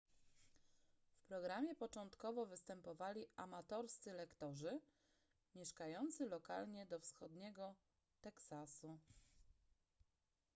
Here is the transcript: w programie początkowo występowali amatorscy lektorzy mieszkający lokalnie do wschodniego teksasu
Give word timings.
w 1.15 1.23
programie 1.27 1.75
początkowo 1.75 2.45
występowali 2.45 3.27
amatorscy 3.35 4.13
lektorzy 4.13 4.79
mieszkający 5.55 6.25
lokalnie 6.25 6.85
do 6.85 6.99
wschodniego 6.99 7.75
teksasu 8.21 8.99